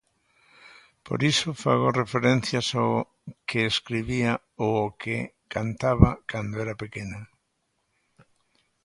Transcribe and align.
Por 1.05 1.19
iso 1.31 1.49
fago 1.63 1.87
referencias 2.03 2.67
ao 2.79 2.93
que 3.49 3.59
escribía 3.73 4.31
ou 4.63 4.73
o 4.85 4.89
que 5.01 5.17
cantaba 5.53 6.09
cando 6.31 6.55
era 6.63 6.79
pequena. 6.83 7.19